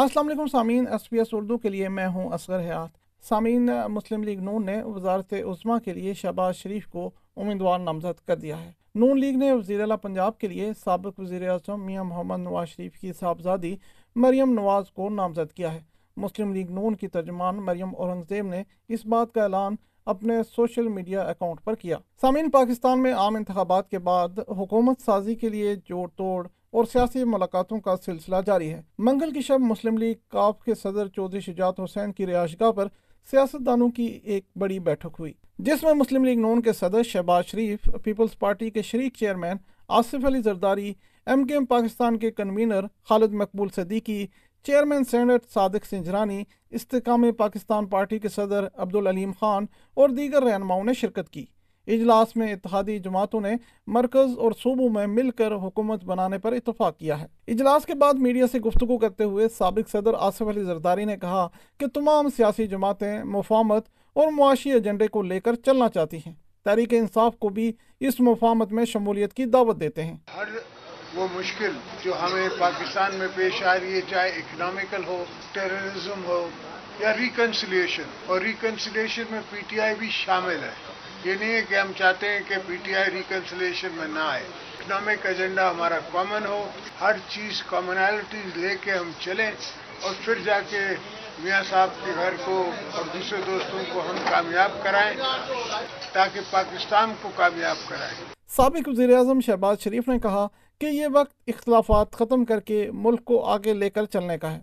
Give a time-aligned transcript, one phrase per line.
[0.00, 4.22] السلام علیکم سامعین، ایس پی ایس اردو کے لیے میں ہوں اصغر حیات۔ سامعین، مسلم
[4.22, 8.72] لیگ نون نے وزارت عظما کے لیے شہباز شریف کو امیدوار نامزد کر دیا ہے۔
[8.94, 12.98] نون لیگ نے وزیر اعلیٰ پنجاب کے لیے سابق وزیر اعظم میاں محمد نواز شریف
[12.98, 13.76] کی صاحبزادی
[14.16, 15.80] مریم نواز کو نامزد کیا ہے۔
[16.16, 19.76] مسلم لیگ نون کی ترجمان مریم اورنگزیب نے اس بات کا اعلان
[20.06, 25.34] اپنے سوشل میڈیا اکاؤنٹ پر کیا۔ سامعین، پاکستان میں عام انتخابات کے بعد حکومت سازی
[25.34, 29.96] کے لیے جوڑ توڑ اور سیاسی ملاقاتوں کا سلسلہ جاری ہے۔ منگل کی شب مسلم
[29.98, 32.88] لیگ کاف کے صدر چودھری شجاعت حسین کی رہائش گاہ پر
[33.30, 37.46] سیاست دانوں کی ایک بڑی بیٹھک ہوئی، جس میں مسلم لیگ نون کے صدر شہباز
[37.46, 39.56] شریف، پیپلز پارٹی کے شریک chairman
[39.88, 40.92] Asif Ali Zardari,
[41.26, 44.26] M Q M Pakistan کے convener Khalid Maqbool Siddiqui,
[44.64, 50.92] chairman senate Sadiq Sanjrani استقام Pakistan party کے صدر عبدالعلیم خان اور دیگر رہنماؤں نے
[50.92, 51.46] شرکت کی۔
[51.90, 53.54] اجلاس میں اتحادی جماعتوں نے
[53.86, 58.14] مرکز اور صوبوں میں مل کر حکومت بنانے پر اتفاق کیا ہے۔ اجلاس کے بعد
[58.14, 62.66] میڈیا سے گفتگو کرتے ہوئے سابق صدر آصف علی زرداری نے کہا کہ تمام سیاسی
[62.66, 66.32] جماعتیں مفاہمت اور معاشی ایجنڈے کو لے کر چلنا چاہتی ہیں۔
[66.64, 70.46] تحریک انصاف کو بھی اس مفاہمت میں شمولیت کی دعوت دیتے ہیں۔ ہر
[71.14, 71.72] وہ مشکل
[72.04, 76.48] جو ہمیں پاکستان میں پیش آ رہی ہے، چاہے اکنامیکل ہو ٹیررزم ہو
[77.00, 80.89] یا ریکنسلیشن اور ریکنسلیشن میں پی ٹی آئی بھی شامل ہے۔
[81.24, 84.42] یہ نہیں ہے کہ ہم چاہتے ہیں کہ پی ٹی آئی ریکنسلیشن میں نہ آئے۔
[84.78, 86.68] اکنامک ایجنڈا ہمارا کامن ہو۔
[87.00, 89.50] ہر چیز کامنالٹیز لے کے ہم چلیں
[90.02, 90.78] اور پھر جا کے
[91.38, 95.16] میاں صاحب کے گھر کو اور دوسرے دوستوں کو ہم کامیاب کرائیں
[96.12, 98.14] تاکہ پاکستان کو کامیاب کرائیں۔
[98.48, 100.46] سابق وزیر اعظم شہباز شریف نے کہا
[100.80, 104.60] کہ یہ وقت اختلافات ختم کر کے ملک کو آگے لے کر چلنے کا ہے۔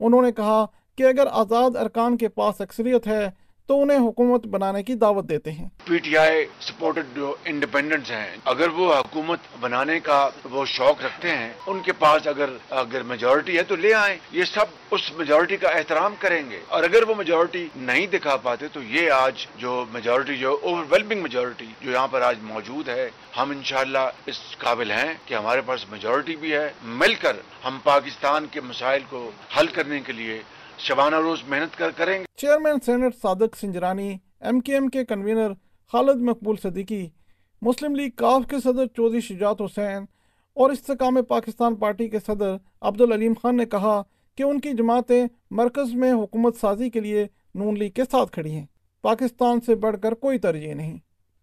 [0.00, 0.64] انہوں نے کہا
[0.96, 5.52] کہ اگر آزاد ارکان کے پاس اکثریت ہے تو انہیں حکومت بنانے کی دعوت دیتے
[5.52, 11.04] ہیں۔ پی ٹی آئی سپورٹڈ جو انڈیپینڈنٹس ہیں، اگر وہ حکومت بنانے کا وہ شوق
[11.04, 15.12] رکھتے ہیں، ان کے پاس اگر اگر میجورٹی ہے تو لے آئیں۔ یہ سب اس
[15.16, 19.46] میجورٹی کا احترام کریں گے۔ اور اگر وہ میجورٹی نہیں دکھا پاتے تو یہ آج
[19.56, 24.56] جو میجورٹی جو اوور ویلمنگ میجورٹی جو یہاں پر آج موجود ہے، ہم انشاءاللہ اس
[24.58, 29.30] قابل ہیں کہ ہمارے پاس میجورٹی بھی ہے۔ مل کر ہم پاکستان کے مسائل کو
[29.58, 30.42] حل کرنے کے لیے
[30.78, 35.52] شبانہ روز محنت کر کریں گے۔ Chairman Senate Sadiq Sanjrani, M Q M کے کنوینر
[35.92, 37.08] خالد مقبول صدیقی،
[37.62, 40.04] مسلم لیگ کاف کے صدر چودھری شجاعت حسین
[40.54, 44.02] اور استقام پاکستان پارٹی کے صدر عبدالعلیم خان نے کہا
[44.36, 48.50] کہ ان کی جماعتیں مرکز میں حکومت سازی کے لیے نون لیگ کے ساتھ کھڑی
[48.50, 48.66] ہیں۔
[49.02, 50.98] پاکستان سے بڑھ کر کوئی ترجیح نہیں۔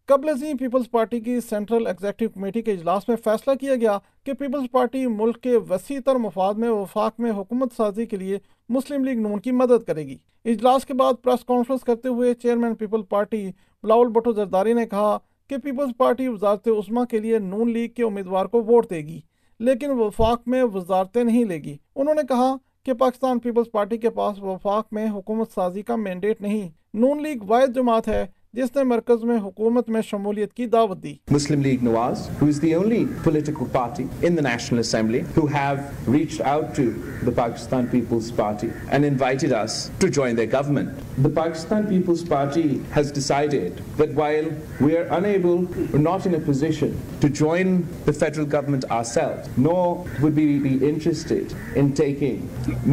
[0.07, 4.33] قبل ازیں پیپلز پارٹی کی سینٹرل ایگزیکٹو کمیٹی کے اجلاس میں فیصلہ کیا گیا کہ
[4.33, 8.37] پیپلز پارٹی ملک کے وسیع تر مفاد میں وفاق میں حکومت سازی کے لیے
[8.69, 12.75] مسلم لیگ نون کی مدد کرے گی۔ اجلاس کے بعد پریس کانفرنس کرتے ہوئے chairman
[12.75, 13.45] People Party
[13.83, 15.17] Bilawal Bhutto Zardari نے کہا
[15.49, 19.19] کہ پیپلز پارٹی وزارت عثمہ کے لیے نون لیگ کے امیدوار کو ووٹ دے گی،
[19.59, 24.09] لیکن وفاق میں وزارتیں نہیں لے گی۔ انہوں نے کہا کہ پاکستان پیپلز پارٹی کے
[24.09, 28.83] پاس وفاق میں حکومت سازی کا مینڈیٹ نہیں۔ نون لیگ واحد جماعت ہے جس نے
[28.83, 32.99] مرکز میں حکومت میں شمولیت کی دعوت دی Muslim League Nawaz, who is the only
[33.25, 35.81] political party in the National Assembly who have
[36.13, 36.85] reached out to
[37.29, 41.03] the Pakistan People's Party and invited us to join their government.
[41.27, 42.65] The Pakistan People's Party
[42.95, 44.49] has decided that while
[44.87, 47.77] we are unable or not in a position to join
[48.09, 49.83] the federal government ourselves, nor
[50.21, 52.49] would we be interested in taking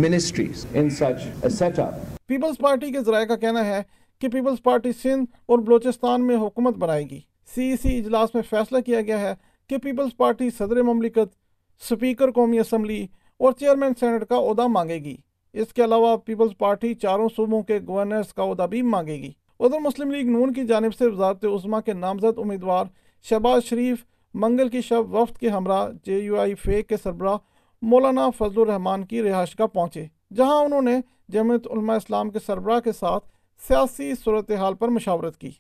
[0.07, 2.09] ministries in such a setup.
[2.27, 3.83] Peoples Party کے ذرائع کا کہنا ہے
[4.23, 7.19] کہ Peoples party Sindh اور بلوچستان میں حکومت بنائے گی۔
[7.55, 9.35] سی سی اجلاس میں فیصلہ کیا گیا ہے
[9.71, 11.35] کہ پیپلز پارٹی صدر مملکت
[11.83, 13.07] سپیکر قومی اسمبلی
[13.41, 15.17] اور چیئرمین سینٹ کا عہدہ مانگے گی۔
[15.55, 19.81] اس کے علاوہ پیپلز پارٹی چاروں صوبوں کے گورنرز کا عہدہ بھی مانگے گی۔ ادھر
[19.81, 22.85] مسلم لیگ نون کی جانب سے وزارت عظما کے نامزد امیدوار
[23.23, 24.05] شہباز شریف
[24.35, 27.37] منگل کی شب وفد کے ہمراہ جے یو آئی فیک کے سربراہ
[27.83, 32.81] مولانا فضل الرحمان کی رہائش کا پہنچے، جہاں انہوں نے جمعیت علماء اسلام کے سربراہ
[32.81, 33.29] کے ساتھ
[33.69, 35.51] سیاسی صورتحال پر مشاورت کی۔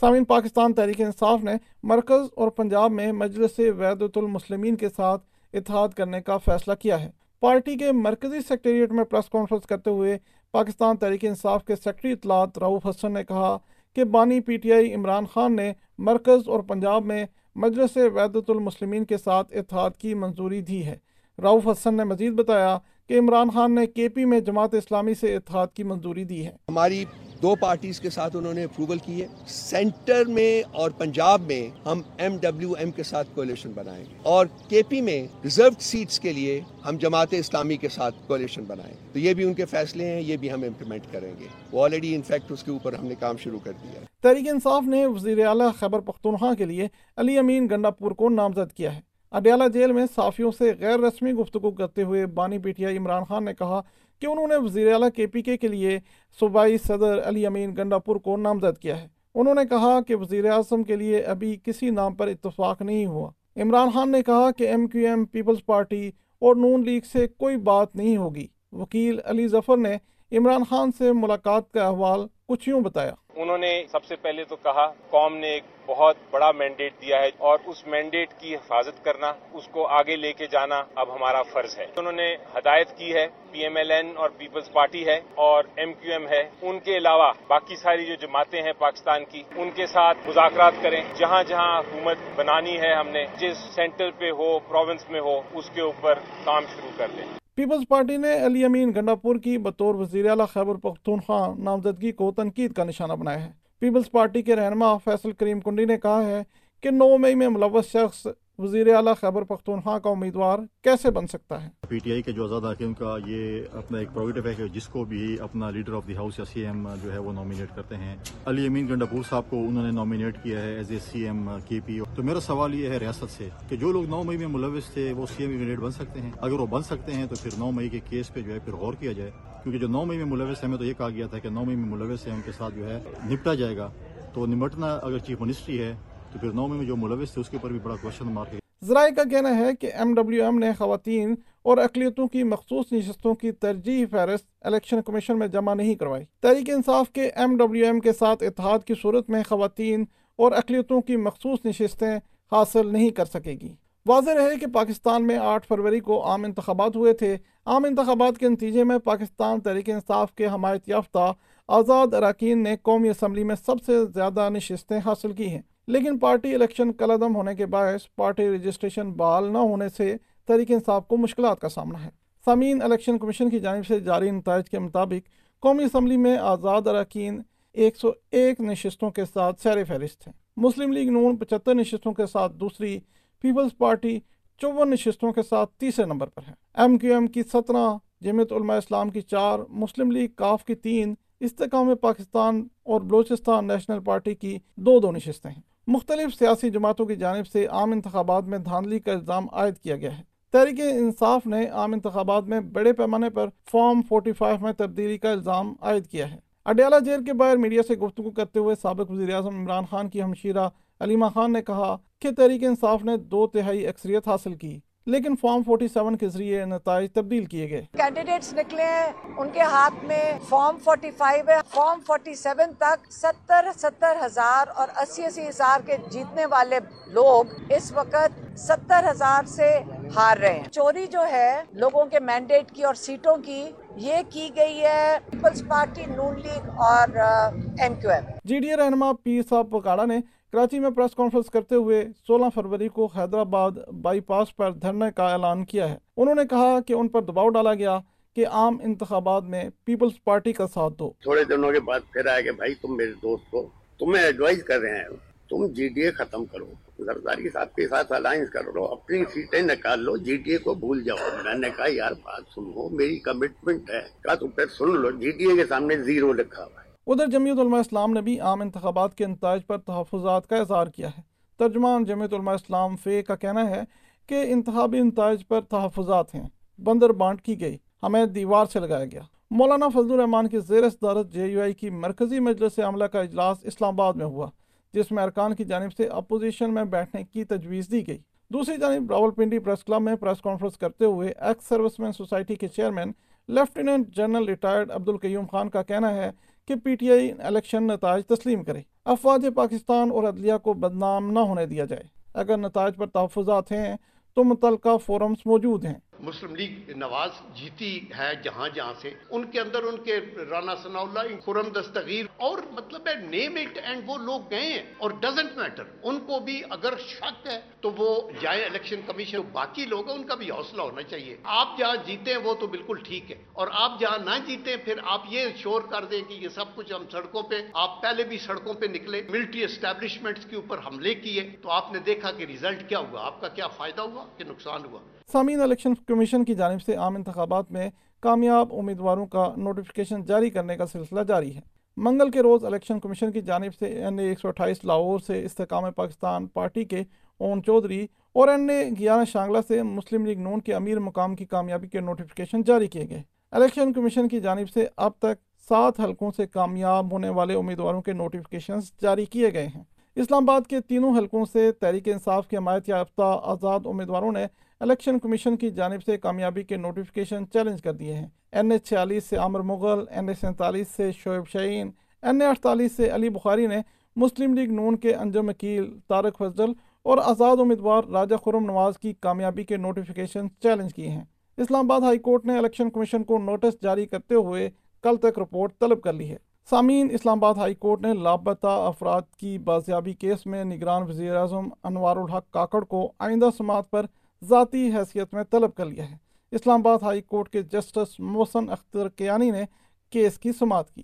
[0.00, 5.22] سامعین، پاکستان تحریک انصاف نے مرکز اور پنجاب میں مجلس ویدت المسلمین کے ساتھ
[5.52, 10.18] اتحاد کرنے کا فیصلہ کیا ہے۔ پارٹی کے مرکزی سیکٹریٹ میں پریس کانفرنس کرتے ہوئے
[10.52, 13.58] پاکستان تحریک انصاف کے سیکٹری اطلاعات رعوف حسن نے کہا
[13.96, 17.24] کہ بانی P T I Imran Khan نے مرکز اور پنجاب میں
[17.56, 20.96] مجلس ویدت المسلمین کے ساتھ اتحاد کی منظوری دی ہے۔
[21.42, 22.78] رعوف حسن نے مزید بتایا
[23.08, 26.50] کہ عمران خان نے کے پی میں جماعت اسلامی سے اتحاد کی منظوری دی ہے۔
[26.68, 27.04] ہماری
[27.42, 32.00] دو پارٹیز کے ساتھ انہوں نے اپروول کی ہے۔ سینٹر میں اور پنجاب میں ہم
[32.18, 36.32] ایم ڈبلیو ایم کے ساتھ کولیشن بنائیں گے۔ اور کے پی میں ریزروڈ سیٹس کے
[36.32, 40.20] لیے ہم جماعت اسلامی کے ساتھ کولیشن بنائیں تو یہ بھی ان کے فیصلے ہیں
[40.20, 43.36] یہ بھی ہم امپلیمنٹ کریں گے۔ وہ آلریڈی انفیکٹ اس کے اوپر ہم نے کام
[43.36, 47.68] شروع کر دیا ہے۔ تحریک انصاف نے وزیر اعلیٰ خیبر پختونخوا کے لیے علی امین
[47.70, 52.02] گنڈا پور کو نامزد کیا ہے۔ اڈیالہ جیل میں صحافیوں سے غیر رسمی گفتگو کرتے
[52.02, 53.80] ہوئے بانی P T I Imran Khan نے کہا
[54.20, 55.98] کہ انہوں نے وزیر اعلیٰ کے پی کے کے لیے
[56.40, 60.82] صوبائی صدر علی امین گنڈاپور کو نامزد کیا ہے۔ انہوں نے کہا کہ وزیر اعظم
[60.82, 64.86] کے لیے ابھی کسی نام پر اتفاق نہیں ہوا۔ عمران خان نے کہا کہ M
[64.86, 69.76] Q M Peoples Party اور نون لیگ سے کوئی بات نہیں ہوگی۔ وکیل علی ظفر
[69.76, 69.96] نے
[70.38, 74.56] عمران خان سے ملاقات کا احوال کچھ یوں بتایا۔ انہوں نے سب سے پہلے تو
[74.56, 79.32] کہا، قوم نے ایک بہت بڑا مینڈیٹ دیا ہے اور اس مینڈیٹ کی حفاظت کرنا،
[79.52, 83.26] اس کو آگے لے کے جانا اب ہمارا فرض ہے۔ انہوں نے ہدایت کی ہے
[83.50, 86.96] پی ایم ایل این اور پیپلز پارٹی ہے اور ایم کیو ایم ہے۔ ان کے
[86.96, 91.80] علاوہ باقی ساری جو جماعتیں ہیں پاکستان کی، ان کے ساتھ مذاکرات کریں۔ جہاں جہاں
[91.80, 96.14] حکومت بنانی ہے ہم نے، جس سینٹر پہ ہو پروونس میں ہو، اس کے اوپر
[96.44, 100.48] کام شروع کر دیں۔ پیپلز پارٹی نے علی امین گنڈا پور کی بطور وزیر اعلیٰ
[100.48, 105.60] خیبر پختونخوا نامزدگی کو تنقید کا نشانہ بنایا ہے۔ پیپلز پارٹی کے رہنما فیصل کریم
[105.60, 106.42] کنڈی نے کہا ہے
[106.80, 108.26] کہ نو مئی میں ملوث شخص
[108.58, 112.56] وزیر اعلیٰ خیبر پختونخوا کا امیدوار کیسے بن سکتا ہے؟ پی ٹی آئی کے جو
[112.56, 116.02] آزاد ان کا یہ اپنا ایک پروگیٹو ہے کہ جس کو بھی اپنا لیڈر آف
[116.08, 118.16] دی ہاؤس یا سی ایم جو ہے وہ نامینیٹ کرتے ہیں۔
[118.46, 121.80] علی امین گنڈاپور صاحب کو انہوں نے نامینیٹ کیا ہے ایز اے سی ایم کے
[121.86, 124.90] پی تو میرا سوال یہ ہے ریاست سے کہ جو لوگ نو مئی میں ملوث
[124.90, 127.50] تھے وہ سی ایم کینڈیڈیٹ بن سکتے ہیں۔ اگر وہ بن سکتے ہیں تو پھر
[127.58, 129.30] نو مئی کے کیس پہ جو ہے پھر غور کیا جائے۔
[129.62, 131.64] کیونکہ جو نو مئی میں ملوث ہے ہمیں تو یہ کہا گیا تھا کہ نو
[131.64, 133.90] مئی میں ملوث ہے ان کے ساتھ جو ہے نپٹا جائے گا۔
[134.34, 135.94] تو نمٹنا اگر چیف منسٹری ہے
[136.34, 139.14] تو پھر نو میں جو ملوث تھے اس کے اوپر بھی بڑا کوشچن مارک ذرائع
[139.14, 143.52] کا کہنا ہے کہ ایم ڈبلیو ایم نے خواتین اور اقلیتوں کی مخصوص نشستوں کی
[143.52, 148.12] ترجیح فہرست الیکشن کمیشن میں جمع نہیں کروائی۔ تحریک انصاف کے ایم ڈبلیو ایم کے
[148.12, 150.04] ساتھ اتحاد کی صورت میں خواتین
[150.38, 152.16] اور اقلیتوں کی مخصوص نشستیں
[152.52, 153.72] حاصل نہیں کر سکے گی۔
[154.06, 158.48] واضح رہے کہ پاکستان میں آٹھ فروری کو عام انتخابات ہوئے تھے۔ عام انتخابات کے
[158.48, 161.32] نتیجے میں پاکستان تحریک انصاف کے حمایت یافتہ
[161.68, 166.54] آزاد اراکین نے قومی اسمبلی میں سب سے زیادہ نشستیں حاصل کی ہیں۔ لیکن پارٹی
[166.54, 170.16] الیکشن کلعدم ہونے کے باعث پارٹی رجسٹریشن بحال نہ ہونے سے
[170.46, 172.10] تحریک انصاف کو مشکلات کا سامنا ہے۔
[172.44, 175.28] سامعین، الیکشن کمیشن کی جانب سے جاری نتائج کے مطابق
[175.60, 177.42] قومی اسمبلی میں آزاد اراکین
[177.72, 182.26] ایک سو ایک نشستوں کے ساتھ سیر فہرست ہیں۔ مسلم لیگ نون پچہتر نشستوں کے
[182.26, 182.98] ساتھ دوسری،
[183.40, 184.18] پیپلز پارٹی
[184.58, 188.76] چون نشستوں کے ساتھ تیسرے نمبر پر ہے ایم کیو ایم کی سترہ، جمعیت علماء
[188.76, 194.58] اسلام کی چار، مسلم لیگ کاف کی تین، استحکام پاکستان اور بلوچستان نیشنل پارٹی کی
[194.76, 199.12] دو دو نشستیں ہیں۔ مختلف سیاسی جماعتوں کی جانب سے عام انتخابات میں دھاندلی کا
[199.12, 200.22] الزام عائد کیا گیا ہے۔
[200.52, 205.74] تحریک انصاف نے عام انتخابات میں بڑے پیمانے پر فارم 45 میں تبدیلی کا الزام
[205.80, 209.56] عائد کیا ہے۔ اڈیالہ جیل کے باہر میڈیا سے گفتگو کرتے ہوئے سابق وزیر اعظم
[209.56, 210.68] عمران خان کی ہمشیرہ
[211.00, 215.62] علیمہ خان نے کہا کہ تحریک انصاف نے دو تہائی اکثریت حاصل کی۔ لیکن فارم
[215.62, 220.76] 47 کے ذریعے نتائج تبدیل کیے گئے۔ کینڈیڈیٹس نکلے ہیں ان کے ہاتھ میں فارم
[220.84, 226.78] 45 ہے۔ فارم 47 تک ستر ستر ہزار اور اسی اسی ہزار کے جیتنے والے
[227.12, 229.68] لوگ اس وقت ستر ہزار سے
[230.16, 233.62] ہار رہے ہیں۔ چوری جو ہے لوگوں کے مینڈیٹ کی اور سیٹوں کی
[234.06, 238.76] یہ کی گئی ہے پیپلز پارٹی نون لیگ اور M Q M G D A
[238.76, 240.18] رہنما پیر صاحب پکاڑا نے
[240.54, 243.70] کراچی میں پریس کانفرنس کرتے ہوئے سولہ فروری کو حیدرآباد
[244.02, 247.48] بائی پاس پر دھرنے کا اعلان کیا ہے۔ انہوں نے کہا کہ ان پر دباؤ
[247.48, 247.98] ڈالا گیا
[248.36, 252.42] کہ عام انتخابات میں پیپلز پارٹی کا ساتھ دو۔ تھوڑے دنوں کے بعد پھر آئے
[252.42, 253.62] کہ بھائی تم میرے دوست ہو،
[253.98, 255.08] تمہیں ایڈوائز کر رہے ہیں،
[255.48, 256.66] تم جی ڈی اے ختم کرو،
[256.98, 260.74] زرداری صاحب کے ساتھ الائنس کر لو، اپنی سیٹیں نکال لو جی ڈی اے کو
[260.74, 264.90] بھول جاؤ۔ میں نے کہا، یار بات سنو، میری کمٹمنٹ ہے۔ کہا تم پھر سن
[264.90, 268.20] لو جی ڈی اے کے سامنے زیرو لکھا ہوا ہے۔ ادھر جمعیت علماء اسلام نے
[268.20, 271.22] بھی عام انتخابات کے نتائج پر تحفظات کا اظہار کیا ہے۔
[271.58, 273.82] ترجمان جمعیت علماء اسلام فے کا کہنا ہے
[274.26, 279.20] کہ انتخابی نتائج پر تحفظات ہیں۔ بندر بانٹ کی گئی۔ ہمیں دیوار سے لگایا گیا۔
[279.50, 283.56] مولانا فضل الرحمان کی زیر صدارت جے یو آئی کی مرکزی مجلس عملہ کا اجلاس
[283.62, 284.46] اسلام آباد میں ہوا،
[284.94, 288.18] جس میں ارکان کی جانب سے اپوزیشن میں بیٹھنے کی تجویز دی گئی۔
[288.48, 292.54] دوسری جانب راول پنڈی پریس کلب میں پریس کانفرنس کرتے ہوئے ایکس سروس مین سوسائٹی
[292.54, 293.12] کے chairman
[293.48, 296.30] lieutenant general retired Abdul Qayyum Khan کا کہنا ہے
[296.68, 301.38] کہ پی ٹی آئی الیکشن نتائج تسلیم کرے۔ افواج پاکستان اور عدلیہ کو بدنام نہ
[301.38, 302.02] ہونے دیا جائے۔
[302.34, 303.96] اگر نتائج پر تحفظات ہیں
[304.34, 305.94] تو متعلقہ فورمز موجود ہیں۔
[306.24, 311.00] مسلم لیگ نواز جیتی ہے جہاں جہاں سے۔ ان کے اندر ان کے رانا ثناء
[311.00, 315.56] اللہ خرم دستگیر اور مطلب ہے نیم اٹ اینڈ وہ لوگ گئے ہیں اور ڈزنٹ
[315.56, 320.16] میٹر ان کو بھی اگر شک ہے تو وہ جائے الیکشن کمیشن باقی لوگ ہیں،
[320.16, 323.42] ان کا بھی حوصلہ ہونا چاہیے۔ آپ جہاں جیتے ہیں وہ تو بالکل ٹھیک ہے۔
[323.52, 326.92] اور آپ جہاں نہ جیتے پھر آپ یہ شور کر دیں کہ یہ سب کچھ
[326.92, 331.50] ہم سڑکوں پہ، آپ پہلے بھی سڑکوں پہ نکلے ملٹری اسٹیبلشمنٹس کے اوپر حملے کیے
[331.62, 334.84] تو آپ نے دیکھا کہ ریزلٹ کیا ہوا؟ آپ کا کیا فائدہ ہوا کہ نقصان
[334.84, 335.00] ہوا؟
[335.32, 337.90] سامعین، الیکشن کمیشن کی جانب سے عام انتخابات میں
[338.20, 341.60] کامیاب امیدواروں کا نوٹیفیکیشن جاری کرنے کا سلسلہ جاری ہے۔
[341.96, 345.44] منگل کے روز الیکشن کمیشن کی جانب سے این اے ایک سو اٹھائیس لاہور سے
[345.44, 347.02] استحکام پاکستان پارٹی کے
[347.38, 351.44] اون چودھری اور این اے گیارہ شانگلہ سے مسلم لیگ نون کے امیر مقام کی
[351.44, 356.30] کامیابی کے نوٹیفکیشن جاری کیے گئے۔ الیکشن کمیشن کی جانب سے اب تک سات حلقوں
[356.36, 359.84] سے کامیاب ہونے والے امیدواروں کے نوٹیفکیشن جاری کیے گئے ہیں۔
[360.16, 364.46] اسلام آباد کے تینوں حلقوں سے تحریک انصاف کے حمایت یافتہ آزاد امیدواروں نے
[364.80, 369.24] الیکشن کمیشن کی جانب سے کامیابی کے نوٹیفکیشن چیلنج کر دیے ہیں۔ این اے چھیالیس
[369.24, 371.90] سے عامر مغل این اے سینتالیس سے شعیب شعین
[372.22, 373.80] این اے اٹھتالیس سے علی بخاری نے
[374.16, 379.12] مسلم لیگ نون کے انجم وکیل طارق فضل اور آزاد امیدوار راجہ خرم نواز کی
[379.12, 381.24] کامیابی کے نوٹیفکیشن چیلنج کیے ہیں۔
[381.56, 384.70] اسلام آباد ہائی کورٹ نے الیکشن کمیشن کو نوٹس جاری کرتے ہوئے
[385.02, 386.36] کل تک رپورٹ طلب کر لی ہے۔
[386.70, 391.68] سامعین، اسلام آباد ہائی کورٹ نے لاپتہ افراد کی بازیابی کیس میں نگران وزیر اعظم
[391.82, 394.06] انوار الحق کاکڑ کو آئندہ سماعت پر
[394.42, 396.16] ذاتی حیثیت میں طلب کر لیا ہے۔
[396.52, 399.62] اسلام آباد ہائی کورٹ کے جسٹس محسن اختر کیانی نے
[400.10, 401.02] کیس کی سماعت کی۔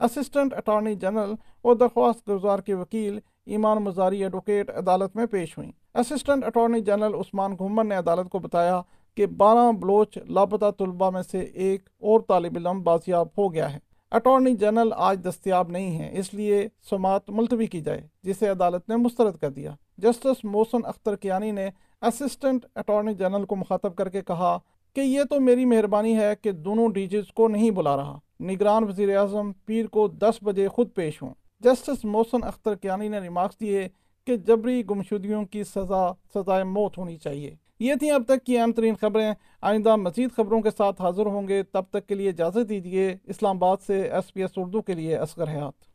[0.00, 5.72] اسسٹنٹ اٹارنی جنرل اور درخواست گزار کے وکیل ایمان مزاری ایڈوکیٹ عدالت میں پیش ہوئیں۔
[5.94, 8.80] Assistant attorney general Usman Ghuman نے عدالت کو بتایا
[9.14, 13.89] کہ بارہ بلوچ لاپتہ طلبہ میں سے ایک اور طالب علم بازیاب ہو گیا ہے۔
[14.10, 18.96] اٹارنی جنرل آج دستیاب نہیں ہے اس لیے سماعت ملتوی کی جائے، جسے عدالت نے
[18.96, 21.70] مسترد کر دیا۔ جسٹس موسن اختر کیانی نے
[22.02, 24.58] اسسٹنٹ اٹارنی جنرل کو مخاطب کر کے کہا
[24.94, 29.16] کہ یہ تو میری مہربانی ہے کہ دونوں ڈیجز کو نہیں بلا رہا۔ نگران وزیر
[29.16, 33.88] اعظم پیر کو دس بجے خود پیش ہوں۔ جسٹس موسن اختر کیانی نے ریمارکس دیے
[34.26, 38.72] کہ جبری گمشدگیوں کی سزا، سزائے موت ہونی چاہیے۔ یہ تھیں اب تک کی اہم
[38.72, 42.68] ترین خبریں۔ آئندہ مزید خبروں کے ساتھ حاضر ہوں گے۔ تب تک کے لیے اجازت
[42.68, 45.89] دیجیے۔ اسلام آباد سے ایس پی ایس اردو کے لیے اصغر حیات۔